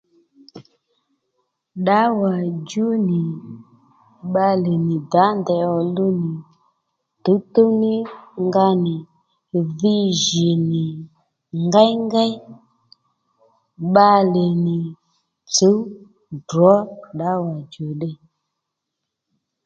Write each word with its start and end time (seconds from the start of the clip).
Ddǎwà 1.81 2.31
djú 2.59 2.85
nì 3.07 3.21
bbalè 4.29 4.73
nì 4.87 4.95
dǎ 5.11 5.23
ndèy 5.39 5.63
òluw 5.77 6.11
nì 6.23 6.33
tǔwtǔw 7.23 7.71
ní 7.81 7.93
nga 8.45 8.67
nì 8.83 8.95
dhi 9.79 9.95
jì 10.23 10.49
nì 10.71 10.83
ngéyngéy 11.65 12.33
bbalè 13.89 14.45
nì 14.65 14.77
tsǔw 15.53 15.79
drǒ 16.47 16.73
ddǎwa 17.13 17.53
djò 17.65 17.87
ddiy 17.93 18.17